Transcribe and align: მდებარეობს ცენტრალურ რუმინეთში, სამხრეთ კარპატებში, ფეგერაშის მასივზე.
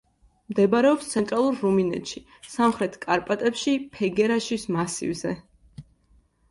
მდებარეობს 0.51 1.11
ცენტრალურ 1.15 1.59
რუმინეთში, 1.65 2.21
სამხრეთ 2.55 2.99
კარპატებში, 3.05 3.75
ფეგერაშის 3.99 4.69
მასივზე. 4.79 5.37